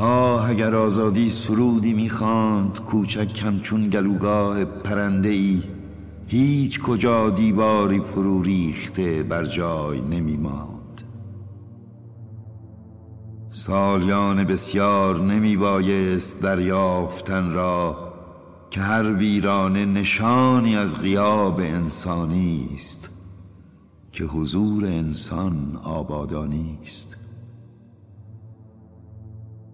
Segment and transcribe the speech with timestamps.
[0.00, 5.62] آه اگر آزادی سرودی می‌خواند کوچک کمچون گلوگاه پرنده ای
[6.26, 11.02] هیچ کجا دیواری فرو ریخته بر جای نمیماند.
[13.50, 18.12] سالیان بسیار نمی بایست دریافتن را
[18.70, 23.18] که هر ویرانه نشانی از غیاب انسانی است
[24.12, 27.29] که حضور انسان آبادانی است.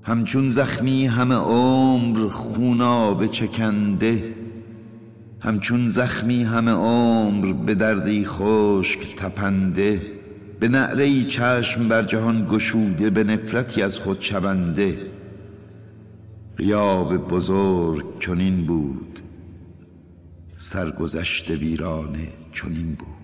[0.07, 4.35] همچون زخمی همه عمر خونابه چکنده
[5.41, 10.03] همچون زخمی همه عمر به دردی خشک تپنده
[10.61, 14.99] به نعره چشم بر جهان گشوده به نفرتی از خود شونده
[16.57, 19.21] قیاب بزرگ چنین بود
[20.57, 23.16] سرگذشت ویرانه چنین بود.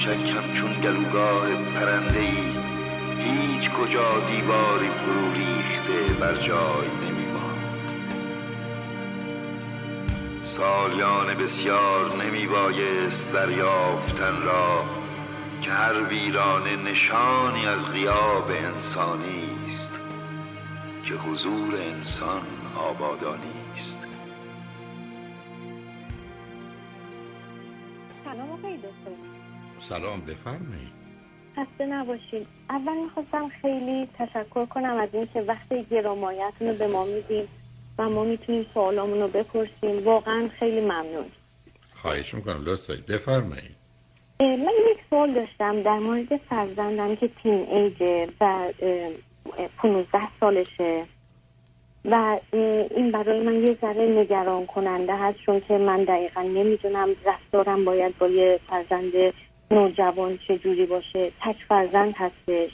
[0.00, 2.52] کوچک چون گلوگاه پرنده ای
[3.18, 7.92] هیچ کجا دیواری فرو ریخته بر جای نمیماند.
[10.42, 14.84] سالیان بسیار نمی بایست دریافتن را
[15.62, 20.00] که هر ویرانه نشانی از غیاب انسانی است
[21.04, 22.42] که حضور انسان
[22.76, 23.98] آبادانی است.
[28.24, 29.49] سلام آقای دکتر.
[29.80, 31.00] سلام بفرمایید.
[31.56, 32.46] خسته نباشید.
[32.70, 37.48] اول می‌خواستم خیلی تشکر کنم از اینکه وقتی گرامایتون رو به ما میدیم
[37.98, 40.04] و ما می‌تونیم سوالامون رو بپرسیم.
[40.04, 41.24] واقعا خیلی ممنون.
[41.94, 43.80] خواهش می‌کنم لطفا بفرمایید.
[44.40, 48.72] من یک سوال داشتم در مورد فرزندم که تین ایجه و
[49.78, 51.04] 15 سالشه
[52.04, 52.38] و
[52.96, 58.18] این برای من یه ذره نگران کننده هست چون که من دقیقا نمی‌دونم رفتارم باید
[58.18, 59.12] با یه فرزند
[59.70, 62.70] نوجوان چجوری باشه تک فرزند هستش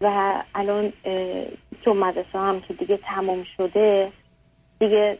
[0.00, 0.92] و الان
[1.82, 4.12] تو مدرسه هم که دیگه تمام شده
[4.80, 5.18] دیگه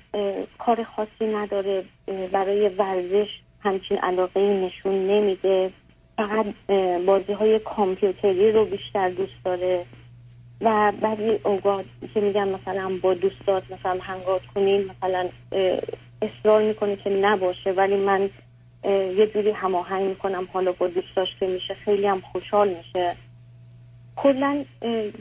[0.59, 1.85] کار خاصی نداره
[2.33, 3.29] برای ورزش
[3.61, 5.71] همچین علاقه نشون نمیده.
[6.17, 6.47] فقط
[7.07, 9.85] بازی های کامپیوتری رو بیشتر دوست داره
[10.61, 11.85] و بعضی اوقات
[12.15, 15.29] که میگن مثلا با دوستات مثلا هنگات کنین مثلا
[16.23, 17.73] اصرار می‌کنه که نباشه.
[17.73, 18.31] ولی من
[18.91, 23.17] یه جوری هماهنگ می‌کنم حالا با دوستاش که میشه خیلی هم خوشحال میشه.
[24.17, 24.65] کلا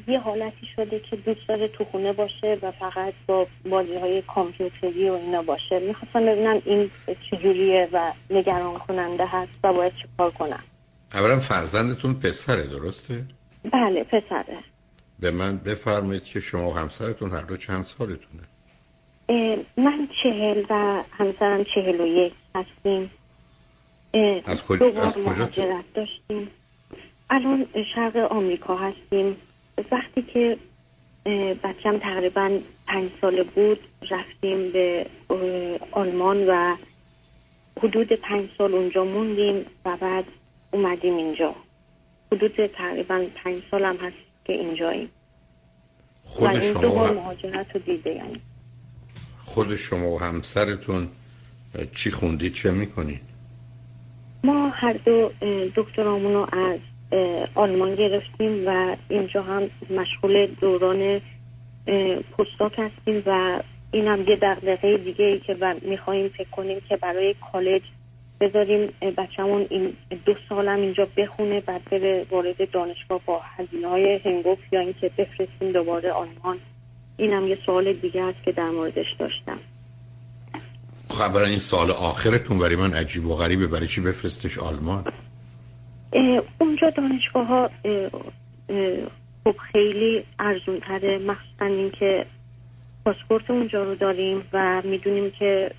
[0.07, 5.09] یه حالتی شده که دوست داره تو خونه باشه و فقط با بازی های کامپیوتری
[5.09, 5.79] و اینا باشه.
[5.79, 6.91] می‌خواستم ببینم این
[7.31, 10.63] چجوریه و نگران کننده هست و باید چیکار کنم.
[11.13, 13.25] اولا فرزندتون پسره درسته؟
[13.71, 14.57] بله پسره.
[15.19, 18.43] به من بفرمایید که شما و همسرتون هر دو چند سالتونه؟
[19.77, 23.11] من چهل و همسرم چهل و یک هستیم.
[24.45, 26.47] از کجا, از کجا داشتیم.
[27.29, 27.65] الان
[27.95, 29.35] شرق آمریکا هستیم.
[29.91, 30.57] وقتی که
[31.63, 33.79] بچم تقریبا پنج ساله بود
[34.11, 35.05] رفتیم به
[35.91, 36.75] آلمان و
[37.77, 40.25] حدود پنج سال اونجا موندیم و بعد
[40.71, 41.55] اومدیم اینجا.
[42.31, 44.15] حدود تقریبا پنج سال هم هست
[44.45, 45.09] که اینجاییم.
[46.21, 47.13] خود و این شما دو.
[47.13, 48.41] مهاجرت رو دیده یعنی.
[49.39, 51.09] خود شما و همسرتون
[51.95, 53.32] چی خوندید چه می‌کنید
[54.43, 55.31] ما هر دو
[55.75, 56.79] دکترامون رو از
[57.55, 61.21] آلمان گرفتیم و اینجا هم مشغول دوران
[62.37, 63.61] پستاک هستیم و
[63.91, 67.81] این هم یه دقدقه دیگه ای که میخواییم فکر کنیم که برای کالج
[68.39, 69.93] بذاریم بچهمون این
[70.25, 75.71] دو سالم اینجا بخونه بعد بره وارد دانشگاه با هزینه های هنگوف یا اینکه بفرستیم
[75.71, 76.57] دوباره آلمان.
[77.17, 79.59] این هم یه سوال دیگه است که در موردش داشتم.
[81.13, 83.67] خب این سال آخرتون برای من عجیب و غریبه.
[83.67, 85.03] برای چی بفرستش آلمان؟
[86.59, 87.69] اونجا دانشگاه ها
[89.43, 92.25] خب خیلی ارزون تره مخصوصا اینکه
[93.05, 95.71] پاسپورت اونجا رو داریم و می‌دونیم که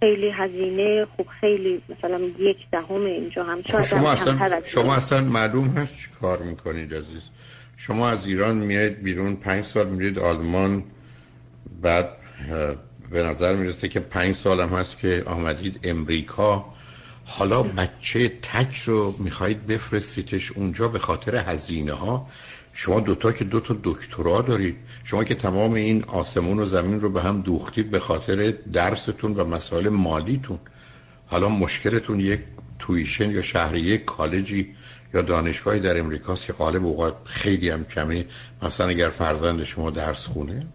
[0.00, 5.68] خیلی هزینه خوب خیلی مثلا یک دهم اینجا هم خب شما اصلا شما اصلا معلوم
[5.68, 7.22] هست چی کار می‌کنید عزیز؟
[7.76, 10.84] شما از ایران میاد بیرون پنج سال میرید آلمان
[11.82, 12.08] بعد
[13.12, 16.64] به نظر می‌رسه که پنج سال هم هست که آمدید امریکا.
[17.24, 22.26] حالا بچه تک رو می‌خواهید بفرستیدش اونجا به خاطر هزینه ها
[22.72, 24.76] شما دوتا که دوتا دکترا دارید.
[25.04, 29.44] شما که تمام این آسمون و زمین رو به هم دوختید به خاطر درستون و
[29.44, 30.58] مسائل مالیتون.
[31.26, 32.40] حالا مشکلتون یک
[32.78, 34.74] تویشن یا شهریه کالجی
[35.14, 38.24] یا دانشگاهی در امریکاست که غالب اوقات خیلی هم کمی.
[38.62, 40.66] مثلا اگر فرزند شما درس خونه؟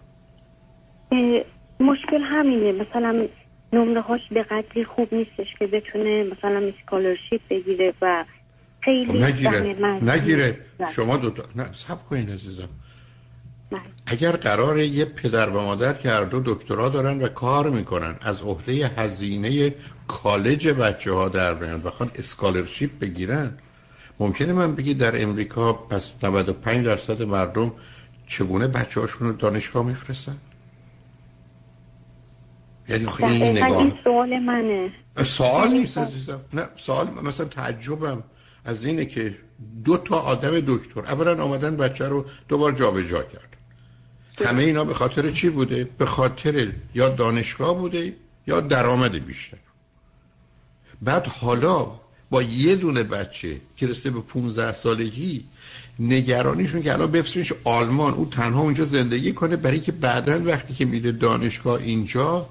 [1.79, 2.71] مشکل همینه.
[2.71, 3.27] مثلا
[3.73, 8.25] نمره هاش به قدری خوب نیستش که بتونه مثلا اسکالرشیپ بگیره و
[8.81, 9.75] خیلی خب نگیره.
[10.01, 10.57] نگیره.
[10.95, 12.69] شما دو تا نه سب کنید عزیزم.
[13.71, 13.81] بله.
[14.05, 18.41] اگر قرار یه پدر و مادر که هر دو دکترا دارن و کار می‌کنن از
[18.41, 19.73] عهده هزینه
[20.07, 23.57] کالج بچه ها در بیان بخوان اسکالرشیپ بگیرن
[24.19, 27.71] ممکنه من بگی در امریکا پس 95 درصد مردم
[28.27, 30.37] چگونه بچه هاشون رو دانشگاه میفرستن؟
[32.89, 33.77] یعنی خیلی این نگاه.
[33.77, 34.91] این سوال منه.
[35.25, 36.41] سوال نیست عزیزم.
[36.53, 38.23] نه سوال مثلا تعجبم
[38.65, 39.37] از اینه که
[39.85, 43.57] دو تا آدم دکتر اولا آمدن بچه رو دوبار جابجا کرد.
[44.45, 48.15] همه اینا به خاطر چی بوده؟ به خاطر یا دانشگاه بوده
[48.47, 49.57] یا درآمد بیشتر.
[51.01, 51.91] بعد حالا
[52.29, 55.43] با یه دونه بچه که رسته به 15 سالگی
[55.99, 60.85] نگرانیشون که الان بفرستینش آلمان او تنها اونجا زندگی کنه برای که بعدا وقتی که
[60.85, 62.49] میره دانشگاه اینجا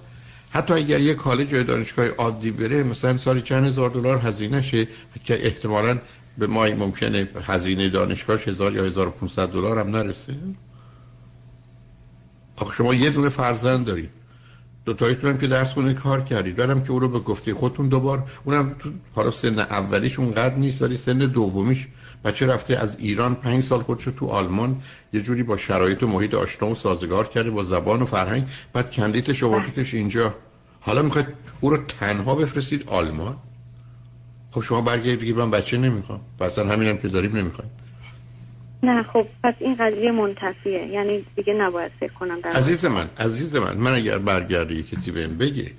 [0.56, 4.88] حتی اگر یه کالج یا دانشگاه عادی بره مثلا سالی چند هزار دلار هزینه شه؟
[5.24, 5.98] که احتمالاً
[6.38, 10.34] به ما ممکنه هزینه دانشگاه هزار یا 1500 دلار هم نرسه.
[12.56, 14.10] آخه شما یه دونه فرزند دارید.
[14.84, 16.56] دو تایتون که درس خونه کار کردید.
[16.56, 20.82] برم که او رو به گفته خودتون دوبار اونم تو حالا سن اولیش اونقدر نیست
[20.82, 21.88] ولی سن دومیش.
[22.24, 24.80] بچه رفته از ایران پنج سال خودشو تو آلمان
[25.12, 28.48] یه جوری با شرایط و محیط آشنا و سازگار کرده با زبان و فرهنگ.
[28.72, 30.34] بعد کندیتش آوردیدش اینجا.
[30.86, 31.26] حالا می‌خواید
[31.60, 33.36] او رو تنها بفرستید آلمان؟
[34.50, 36.20] خب شما برگردید بگید من بچه نمی‌خوام.
[36.40, 37.70] و اصلا همینم که داریم نمی‌خوایم.
[38.82, 40.86] نه خب پس این قضیه منتفیه.
[40.86, 45.38] یعنی دیگه نباید فکر کنم در عزیز من عزیز من من اگر برگردی کسی بهم
[45.38, 45.70] بگه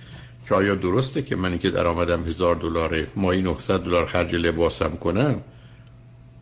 [0.47, 5.41] که آیا درسته که منی که درآمدم هزار دلاره ماهی 900 دلار خرج لباسم کنم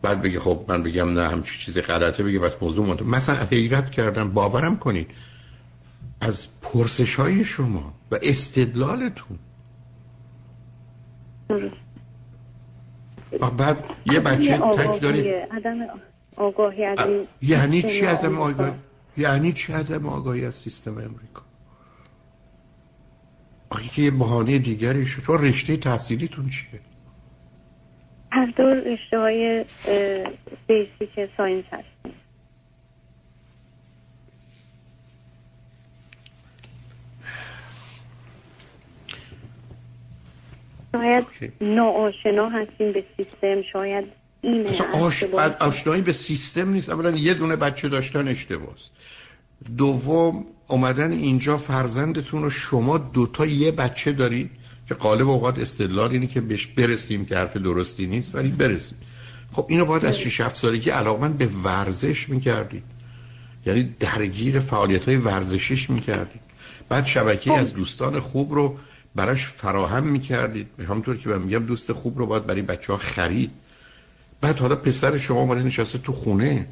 [0.02, 3.90] بعد بگه خب من بگم نه همچی چیز غلطه بگه بس موضوع منتفی مثلا حیرت
[3.90, 5.10] کردم باورم کنید.
[6.20, 9.38] از پرسش های شما و استدلالتون.
[13.58, 15.34] بعد یه بچه تک داری
[16.36, 16.98] آگاهی از
[17.42, 18.72] یعنی چی عدم آگاهی؟
[19.16, 21.42] یعنی چی عدم آگاهی از سیستم امریکا؟
[23.70, 25.22] آخه که یه بحانه دیگری شد.
[25.22, 26.80] تو رشته تحصیلیتون چیه؟
[28.30, 29.64] هر دو رشته های
[30.66, 32.12] بیسیک ساینس هستیم.
[40.96, 44.04] شاید ناآشنا هستیم به سیستم شاید
[44.40, 44.70] اینه
[45.02, 45.24] آش...
[45.60, 46.90] آشنایی به سیستم نیست.
[46.90, 48.88] اولا یه دونه بچه داشتن اشتباس.
[49.76, 54.50] دوم اومدن اینجا فرزندتون رو شما دوتا یه بچه دارید
[54.88, 58.98] که قالب اوقات استدلال اینه که بهش برسیم که حرف درستی نیست ولی برسیم.
[59.52, 62.82] خب اینو باید از 6 7 سالگی علاقمند به ورزش می‌کردید.
[63.66, 66.40] یعنی درگیر فعالیت های ورزشیش می‌کردید.
[66.88, 67.58] بعد شبکه خب.
[67.58, 68.78] از دوستان خوب رو
[69.16, 70.66] براش فراهم می‌کردید.
[70.88, 73.50] همونطور که من میگم دوست خوب رو باید برای بچه ها خرید.
[74.40, 76.66] بعد حالا پسر شما اومده نشسته تو خونه.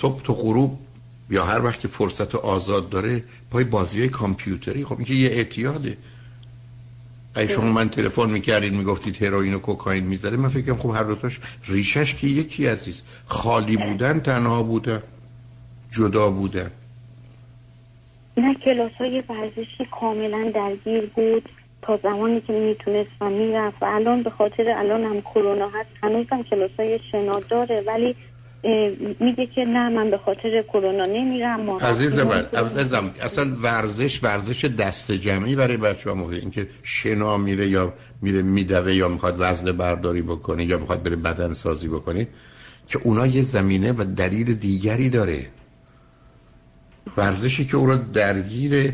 [0.00, 0.78] صبح تو غروب
[1.30, 4.84] یا هر وقت که فرصت آزاد داره پای بازی های کامپیوتری.
[4.84, 5.96] خب اینکه یه اعتیاده.
[7.34, 11.40] اگه شما من تلفن می‌کردید می‌گفتید هروئین و کوکائین می‌ذاره من فکرم خب هر دوتاش
[11.64, 13.02] ریشش که یکی عزیز.
[13.26, 15.02] خالی بودن تنها بودن
[15.90, 16.70] جدا بودن.
[18.36, 21.48] نه کلاس های ورزشی کاملا درگیر بود.
[21.82, 23.76] تا زمانی که می‌تونست و می‌رفت.
[23.82, 27.84] و الان به خاطر الان هم کرونا هست هنوز هم کلاس های شنا داره.
[27.86, 28.16] ولی
[29.20, 31.70] میگه که نه من به خاطر کرونا نمیرم.
[31.70, 37.68] عزیز من عزیزم اصلا ورزش ورزش دست جمعی برای بچه ها موقع اینکه شنا میره
[37.68, 42.28] یا میره میدوه یا می‌خواد وزن برداری بکنه یا می‌خواد بره بدن سازی بکنه
[42.88, 45.46] که اونا یه زمینه و دلیل دیگری داره.
[47.16, 48.92] ورزشی که او را درگیر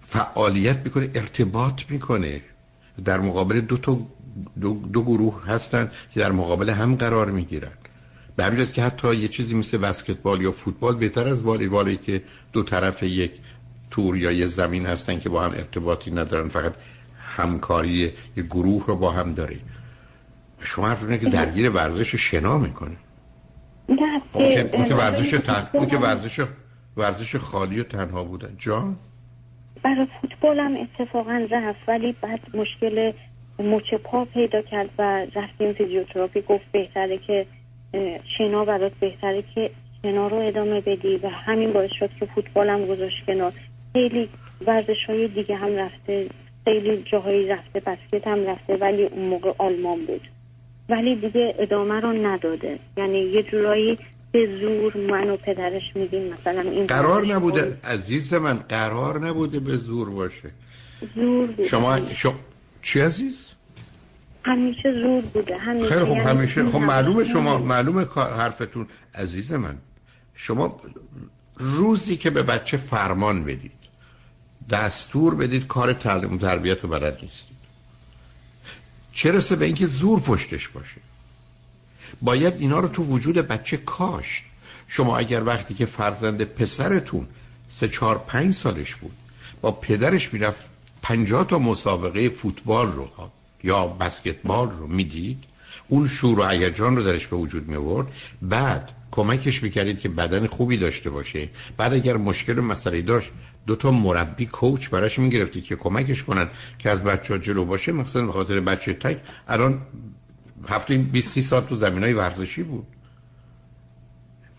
[0.00, 2.40] فعالیت می‌کنه ارتباط می‌کنه.
[3.04, 3.98] در مقابل دو, تا
[4.60, 7.72] دو, دو گروه هستن که در مقابل هم قرار می‌گیرن.
[8.36, 12.62] به همین که حتی یه چیزی مثل بسکتبال یا فوتبال بهتر از والیبالی که دو
[12.62, 13.32] طرف یک
[13.90, 16.74] تور یا یه زمین هستن که با هم ارتباطی ندارن فقط
[17.36, 19.60] همکاری یه گروه رو با هم داری
[20.60, 22.96] شما حرف که درگیر ورزش شنا می‌کنه.
[23.88, 25.86] نه که ورزش تن...
[25.90, 26.40] که ورزش
[26.98, 28.54] ورزش خالی و تنها بودن.
[28.58, 28.96] جان؟
[29.82, 33.12] برای فوتبال هم اتفاقا رفت ولی بعد مشکل
[33.58, 36.40] مچ پا پیدا کرد و رفتیم فیزیوتراپی.
[36.40, 37.46] گفت بهتره که
[38.38, 39.70] شنا برات بهتره که
[40.02, 43.52] شنا رو ادامه بدی و همین باعث شد که هم گذاشت کنار.
[43.92, 44.28] خیلی
[44.66, 46.26] ورزش های دیگه هم رفته
[46.64, 50.28] خیلی جاهایی رفته بسکت هم رفته ولی اون موقع آلمان بود.
[50.88, 52.78] ولی دیگه ادامه رو نداده.
[52.96, 53.98] یعنی یه جورایی
[54.32, 57.78] به زور من و پدرش میدیم مثلا این قرار نبوده.
[57.84, 60.50] عزیز من قرار نبوده به زور باشه.
[61.14, 62.34] زور بوده شما شما
[62.82, 63.48] چی عزیز؟
[64.44, 65.56] همیشه زور بوده.
[65.56, 68.86] همیشه خیلی یعنی همیشه خب معلومه شما معلومه حرفتون.
[69.14, 69.78] عزیز من
[70.34, 70.80] شما
[71.56, 73.72] روزی که به بچه فرمان بدید
[74.70, 77.58] دستور بدید کار تعلیم تربیت رو بلد نیستید.
[79.12, 81.00] چه رسه به اینکه زور پشتش باشه؟
[82.22, 84.44] باید اینا رو تو وجود بچه کاشت.
[84.88, 87.28] شما اگر وقتی که فرزند پسرتون
[87.80, 89.12] سه چهار پنج سالش بود
[89.60, 90.60] با پدرش می‌رفت
[91.02, 93.08] پنجاه تا مسابقه فوتبال رو
[93.62, 95.44] یا بسکتبال رو می‌دید
[95.88, 98.06] اون شور و هیجان رو درش به وجود می آورد
[98.42, 101.48] بعد کمکش می‌کردید که بدن خوبی داشته باشه.
[101.76, 103.30] بعد اگر مشکل مسئله داشت
[103.66, 106.48] دو تا مربی کوچ براش می‌گرفتید که کمکش کنن
[106.78, 107.92] که از بچه ها جلو باشه.
[107.92, 109.80] مثلا به خاطر بچه تک الان
[110.68, 112.86] هفته 20 ساعت تو زمین های ورزشی بود.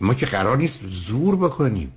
[0.02, 1.92] ما که قرار نیست زور بکنیم.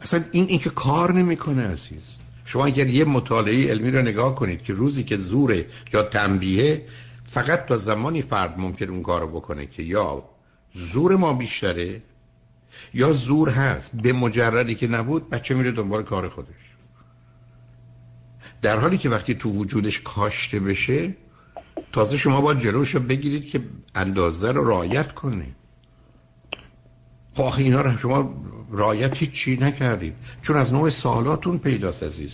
[0.00, 2.14] اصلا این این که کار نمی‌کنه عزیز.
[2.44, 6.86] شما اگر یه مطالعه علمی رو نگاه کنید که روزی که زوره یا تنبیه
[7.24, 10.24] فقط تا زمانی فرد ممکن اون کارو بکنه که یا
[10.74, 12.02] زور ما بیشتره
[12.94, 13.90] یا زور هست.
[13.92, 16.48] به مجردی که نبود بچه میره دنبال کار خودش.
[18.62, 21.14] در حالی که وقتی تو وجودش کاشته بشه
[21.94, 23.60] تازه شما باید جلوش رو بگیرید که
[23.94, 25.46] اندازه رو رایت کنه
[27.34, 28.34] خب اینا رو شما
[28.70, 30.14] رایت هیچی نکردید.
[30.42, 32.32] چون از نوع سالاتون پیداست عزیز.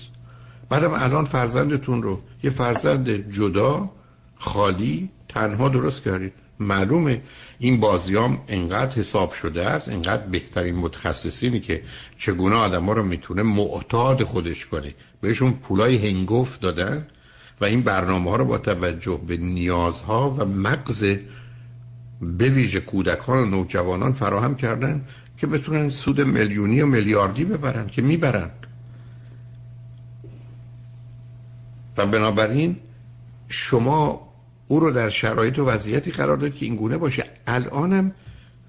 [0.69, 3.91] بعدم الان فرزندتون رو یه فرزند جدا
[4.35, 6.33] خالی تنها درست کردید.
[6.61, 7.23] معلومه
[7.59, 11.83] این بازیام انقدر حساب شده است انقدر بهترین متخصصینی که
[12.17, 14.95] چگونه آدم ها رو می‌تونه معتاد خودش کنه.
[15.21, 17.07] بهشون پولای هنگفت دادن.
[17.61, 21.17] و این برنامه ها رو با توجه به نیازها و مغز
[22.23, 25.05] به ویژه کودکان و نوجوانان فراهم کردن
[25.37, 28.51] که بتونن سود میلیونی و میلیاردی ببرن که می‌برن.
[31.97, 32.77] و بنابراین
[33.49, 34.29] شما
[34.69, 37.25] او رو در شرایط و وضعیتی قرار داد که اینگونه باشه.
[37.47, 38.13] الانم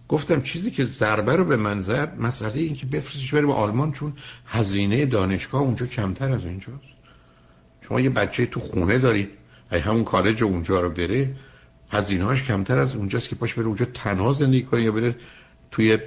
[0.08, 4.14] گفتم چیزی که ضربه رو به من زد مسئله این که بفرستش بریم آلمان چون
[4.46, 7.01] هزینه دانشگاه اونجا کمتر از اینجاست.
[7.82, 9.30] شما یه بچه تو خونه دارید
[9.72, 11.36] ای همون کالج اونجا رو بره
[11.92, 15.16] هزینه‌هاش کمتر از اونجاست که پاش بره اونجا تنها زندگی کنه یا بره
[15.72, 15.98] توی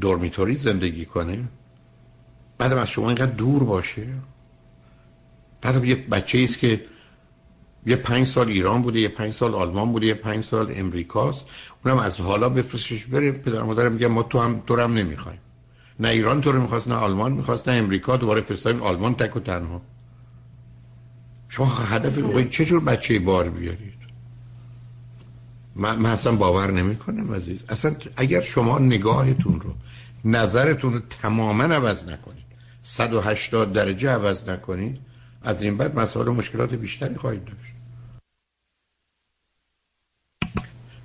[0.00, 1.44] دورمیتوری زندگی کنه؟
[2.58, 4.06] بعدم از شما اینقدر دور باشه؟
[5.62, 6.84] بعدم یه بچه ایست که
[7.86, 11.46] یه پنج سال ایران بوده یه پنج سال آلمان بوده یه پنج سال امریکاست.
[11.84, 13.32] اونم از حالا بفرستش بره.
[13.32, 15.38] پدر مادرم میگه ما تو هم تو هم نمی‌خوایم.
[16.00, 18.16] نه ایران تو رو می‌خواست نه آلمان می‌خواست نه امریکا.
[18.16, 19.82] دوباره فرستادیم آلمان تک و تنها.
[21.50, 23.94] شما هدف می‌خواید چه جور بچه بار بیارید؟
[25.76, 27.64] من, من اصلا باور نمی کنم عزیز.
[27.68, 29.74] اصلا اگر شما نگاهتون رو
[30.24, 32.44] نظرتون رو تماما عوض نکنید
[32.82, 34.98] 180 درجه عوض نکنید
[35.42, 37.72] از این بعد مسائل و مشکلات بیشتری خواهید داشت.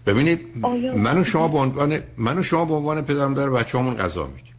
[0.05, 0.57] ببینید
[0.97, 4.53] من و شما به عنوان من و شما به عنوان پدرم در بچه‌هامون غذا میدیم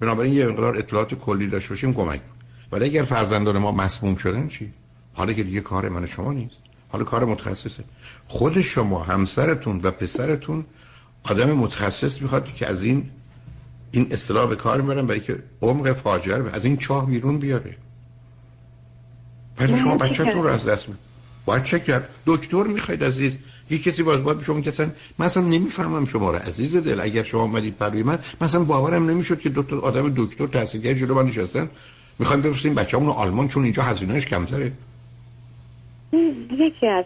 [0.00, 2.20] بنابراین یه مقدار اطلاعات کلی داشته باشیم کمک
[2.72, 4.72] ولی اگر فرزندان ما مسموم شدن چی؟
[5.14, 6.56] حالا که دیگه کار من شما نیست.
[6.88, 7.84] حالا کار متخصصه.
[8.28, 10.64] خود شما همسرتون و پسرتون
[11.22, 13.10] آدم متخصص می‌خواد که از این
[13.92, 17.76] این اصطلاح به کار می‌برن برای که عمق فاجعه از این چاه بیرون بیاره.
[19.58, 20.94] ولی شما بچه‌تون رو از دست می
[21.44, 23.36] باید چک کرد؟ دکتر می‌خواید عزیز.
[23.70, 27.00] یه کسی باز باید شما کسان مثلا نمی‌فهمم شما رو عزیز دل.
[27.00, 31.14] اگر شما اومدید پروی من مثلا باورم نمی‌شد که دو تا آدم دکتر تحصیلگر جلو
[31.14, 31.70] من نشستن.
[32.18, 34.72] می‌خوایم بفرستیم بچه‌مون رو آلمان چون اینجا هزینه‌اش کمتره.
[36.12, 37.04] یکی از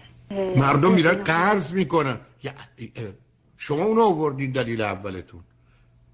[0.56, 2.18] مردم میرن قرض می‌کنن.
[3.56, 5.40] شما اونو آوردید دلیل اولتون.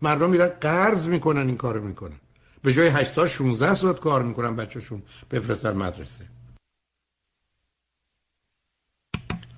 [0.02, 2.16] مردم میرن قرض می‌کنن این کارو می‌کنن.
[2.62, 5.02] به جای 8 سال 16 ساعت کار می‌کنن بچهشون.
[5.30, 6.24] بفرستن مدرسه.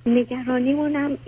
[0.06, 1.18] نگرانیمونم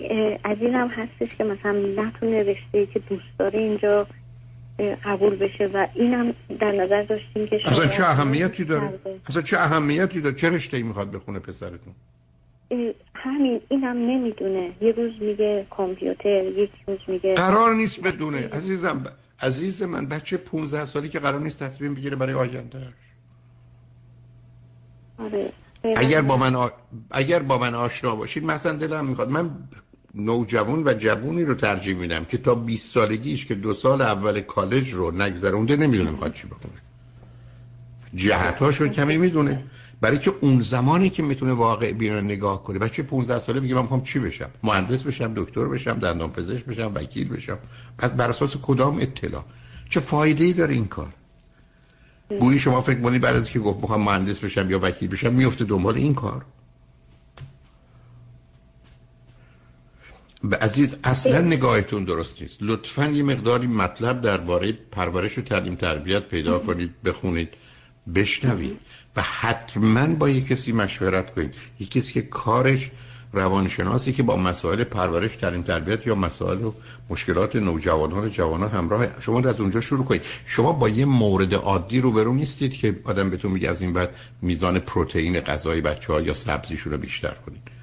[0.45, 4.07] از این هم هستش که مثلا نتونه رشته که دوست داره اینجا
[4.79, 10.21] قبول بشه و اینم در نظر داشتیم که اصلا چه اهمیتی داره؟ اصلا چه اهمیتی
[10.21, 11.95] داره؟ چه رشته ای می‌خواد بخونه پسرتون؟
[13.15, 14.73] همین اینم نمی‌دونه.
[14.81, 18.49] یه روز میگه کامپیوتر یک روز میگه قرار نیست بدونه.
[18.49, 19.05] عزیزم
[19.41, 22.89] عزیز من بچه 15 سالی که قرار نیست تصمیم بگیره برای آینده
[25.19, 25.53] آره
[25.97, 26.69] اگر با من آ...
[27.11, 29.31] اگر با من آشنا باشید مثلا دلم می‌خواد.
[29.31, 29.51] من
[30.15, 34.93] نوجوان و جوونی رو ترجیح میدم که تا 20 سالگیش که دو سال اول کالج
[34.93, 36.73] رو نگذرونده نمی‌دونه می‌خواد چی بکنه
[38.15, 39.65] جهتاش رو کمی می‌دونه.
[40.01, 42.79] برای که اون زمانی که می‌تونه واقع بیرون نگاه کنه.
[42.79, 46.93] بچه 15 ساله میگه من می‌خوام چی بشم؟ مهندس بشم دکتر بشم دندان پزشک بشم
[46.95, 47.59] وکیل بشم.
[47.99, 49.45] پس بر اساس کدام اطلاع؟
[49.91, 51.15] چه فایده ای داره این کار؟
[52.41, 55.65] گویی شما فکر کنید بعد از که گفت می‌خوام مهندس بشم یا وکیل بشم میفته
[55.65, 56.45] دنبال این کار.
[60.45, 62.59] به عزیز اصلا نگاهتون درست نیست.
[62.61, 67.49] لطفا یه مقداری مطلب درباره پرورش و تعلیم تربیت پیدا کنید بخونید
[68.15, 68.81] بشنوید
[69.17, 71.55] و حتما با یک کسی مشورت کنید.
[71.81, 72.91] یک کسی که کارش
[73.33, 76.73] روانشناسی که با مسائل پرورش تعلیم تربیت یا مسائل و
[77.11, 80.23] مشکلات نوجوانان و جوانان همراه شما از اونجا شروع کنید.
[80.47, 84.79] شما با یه مورد عادی روبرو نیستید که آدم بهتون میگه از این بعد میزان
[84.79, 87.74] پروتئین غذای بچه ها یا سبزیشون رو بیشتر کنید.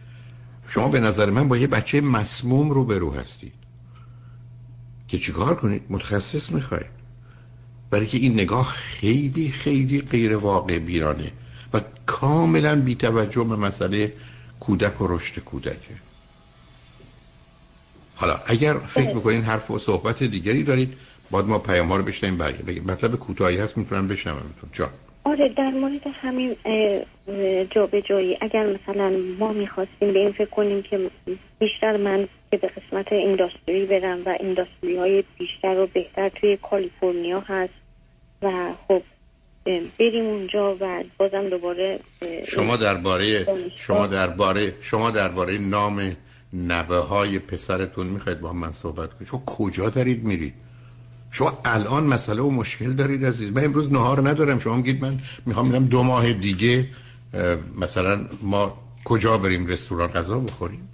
[0.74, 3.54] شما به نظر من با یه بچه مسموم روبرو هستید.
[5.08, 7.02] که چیکار کنید؟ متخصص می‌خواید.
[7.90, 11.32] برای که این نگاه خیلی خیلی غیر واقع بیرانه
[11.74, 14.14] و کاملا بی توجه به مسئله
[14.60, 15.96] کودک و رشد کودکه.
[18.16, 20.94] حالا اگر فکر بکنین حرف و صحبت دیگری دارید
[21.32, 24.90] باید ما پیام ها رو بشنیم برگه مطلب کوتاهی هست می‌تونم بشنوم جان.
[25.24, 26.56] آره در مورد همین
[28.06, 31.10] جایی اگر مثلا ما می‌خواستیم به این فکر کنیم که
[31.60, 37.40] بیشتر من که به قسمت اینداستری برم و اینداستری های بیشتر و بهتر توی کالیفرنیا
[37.40, 37.74] هست
[38.42, 39.02] و خب
[40.00, 42.00] بریم اونجا و بازم دوباره
[42.48, 46.16] شما درباره شما درباره شما درباره نام
[46.54, 49.28] نوه های پسرتون می‌خواید با من صحبت کنید.
[49.30, 50.54] شما کجا دارید میرید؟
[51.32, 53.52] شما الان مسئله و مشکل دارید عزیز.
[53.52, 54.60] من امروز نهار ندارم.
[54.60, 56.86] شما میگید من می‌خوام میرم دو ماه دیگه
[57.82, 60.90] مثلا ما کجا بریم رستوران غذا بخوریم؟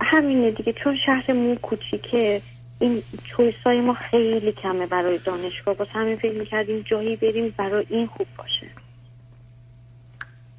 [0.00, 0.72] همینه دیگه.
[0.84, 2.42] چون شهرمون کوچیکه
[2.78, 5.74] این چویسای ما خیلی کمه برای دانشگاه.
[5.74, 8.66] باز همین فکر می‌کردیم جایی بریم برای این خوب باشه.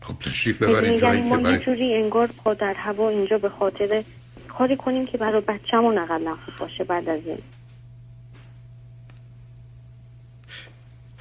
[0.01, 1.57] خب تشریف ببرید جایی که برای...
[1.57, 4.03] جوری انگار پا در هوا اینجا به خاطر
[4.57, 7.37] کاری کنیم که برای بچه‌مون اقلا خوب باشه بعد از این.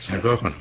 [0.01, 0.55] سرگاه کنم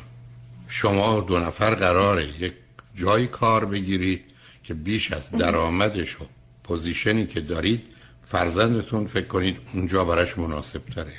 [0.68, 2.54] شما دو نفر قراره یک
[2.96, 4.22] جایی کار بگیرید
[4.64, 6.26] که بیش از درآمدش و
[6.64, 7.82] پوزیشنی که دارید
[8.26, 11.14] فرزندتون فکر کنید اونجا براش مناسب تره.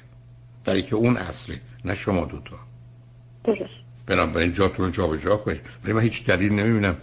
[0.65, 2.59] برای که اون اصله نه شما دوتا.
[3.45, 3.71] درست.
[4.07, 5.61] بنابراین جاتون رو جابجا کنید.
[5.85, 6.97] ولی من هیچ دلیل نمی‌بینم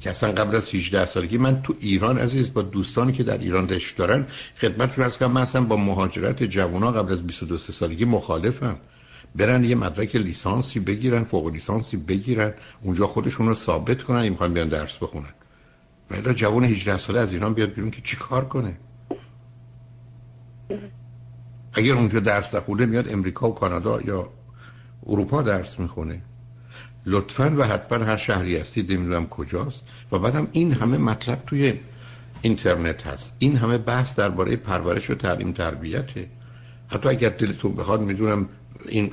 [0.00, 3.66] که اصلا قبل از 18 سالگی من تو ایران عزیز با دوستانی که در ایران
[3.66, 4.26] دشت دارن
[4.60, 8.76] خدمتتون از کنم من اصلا با مهاجرت جوونا قبل از 22 سالگی مخالفم.
[9.36, 14.68] برن یه مدرک لیسانسی بگیرن فوق لیسانسی بگیرن اونجا خودشون رو ثابت کنن این بیان
[14.68, 15.34] درس بخونن.
[16.10, 18.78] ولی جوان 18 ساله از ایران بیاد بیرون که چی کار کنه؟
[21.72, 24.28] اگر اونجا درس نخونده میاد امریکا و کانادا یا
[25.06, 26.22] اروپا درس می‌خونه.
[27.06, 29.84] لطفا و حتما هر شهری هستید نمی‌دونم کجاست.
[30.12, 31.74] و بعدم این همه مطلب توی
[32.42, 33.32] اینترنت هست.
[33.38, 36.28] این همه بحث درباره پرورش و تعلیم تربیته.
[36.90, 38.48] حتی اگر دلتون بخواد می‌دونم
[38.88, 39.10] این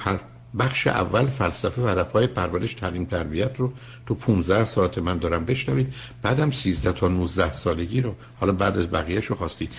[0.59, 3.73] بخش اول فلسفه و هدفهای پرورش تعلیم تربیت رو
[4.05, 5.93] تو 15 ساعت من دارم بشنوید.
[6.21, 9.71] بعدم 13 تا 19 سالگی رو حالا بعد از بقیهش رو خواستید.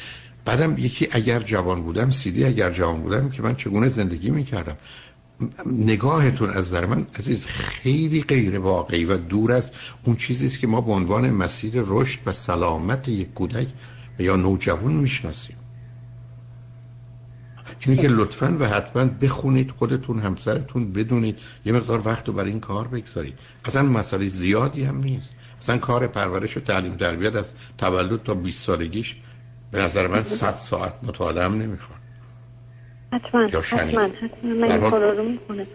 [0.45, 4.77] بعدم یکی اگر جوان بودم سیدی اگر جوان بودم که من چگونه زندگی می‌کردم.
[5.67, 9.71] نگاهتون از نظر من عزیز خیلی غیر واقعی و دور از
[10.05, 13.69] اون چیزی است که ما به عنوان مسیر رشد و سلامت یک کودک
[14.19, 15.57] یا نوجوان می‌شناسیم.
[17.81, 21.39] اینه که لطفا و حتما بخونید خودتون همسرتون بدونید.
[21.65, 23.35] یه مقدار وقت رو برای این کار بگذارید.
[23.65, 25.35] اصلا مسئله زیادی هم نیست.
[25.61, 29.17] اصلا کار پرورش و تعلیم تربیت از تولد تا 20 سالگیش
[29.71, 31.99] به نظر من 100 ساعت مطالعه هم نمی‌خواد.
[33.13, 34.55] حتما حتما حتما.
[34.61, 35.67] من این کارا رو می‌کنه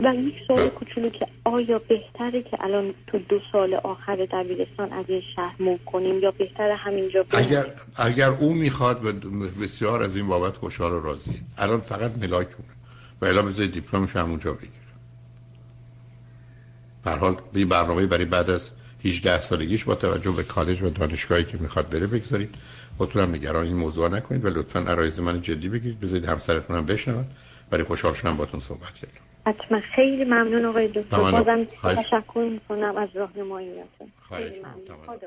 [0.00, 5.04] و یک سوال کوچولو که آیا بهتره که الان تو دو سال آخر دبیرستان از
[5.08, 9.12] این شهر مو کنیم یا بهتره همینجا اگر اگر او می‌خواد و
[9.62, 11.34] بسیار از این بابت خوشحال و راضیه.
[11.58, 12.68] الان فقط ملاکونه
[13.20, 14.70] و الا بذارید دیپلمش همونجا بگیر
[17.04, 18.70] به حال به برنامه برای بعد از
[19.04, 22.54] 18 سالگیش با توجه به کالج و دانشگاهی که می‌خواد بره بگذارید.
[22.98, 26.00] خودتون هم نگران این موضوع نکنید و لطفا عرایز من جدی بگیرید.
[26.00, 27.24] بذارید همسرتون هم بشنون.
[27.70, 29.29] برای خوشحال شدم باتون صحبت کردم.
[29.46, 29.80] حتما.
[29.80, 31.16] خیلی ممنون آقای دکتر.
[31.16, 34.12] بازم تشکر می‌کنم از راهنماییتون.
[34.28, 35.18] خیلی ممنون.